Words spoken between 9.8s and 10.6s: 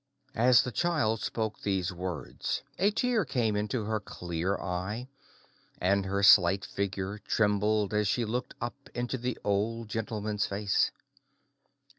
Gentleman's